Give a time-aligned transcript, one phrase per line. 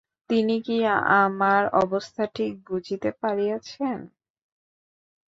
[0.29, 0.77] তিনি কি
[1.21, 3.97] আমার অবস্থা ঠিক বুঝিতে পারিয়াছেন?